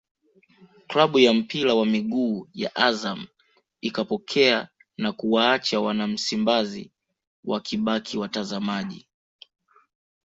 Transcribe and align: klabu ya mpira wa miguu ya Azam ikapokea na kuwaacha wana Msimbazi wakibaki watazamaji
klabu 0.87 1.19
ya 1.19 1.33
mpira 1.33 1.73
wa 1.73 1.85
miguu 1.85 2.47
ya 2.53 2.75
Azam 2.75 3.27
ikapokea 3.81 4.69
na 4.97 5.11
kuwaacha 5.11 5.79
wana 5.79 6.07
Msimbazi 6.07 6.91
wakibaki 7.45 8.17
watazamaji 8.17 9.07